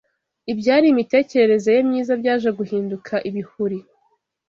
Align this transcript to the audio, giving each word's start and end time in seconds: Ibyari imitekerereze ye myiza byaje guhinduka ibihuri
Ibyari 0.51 0.85
imitekerereze 0.89 1.69
ye 1.75 1.81
myiza 1.87 2.13
byaje 2.21 2.49
guhinduka 2.59 3.13
ibihuri 3.29 3.77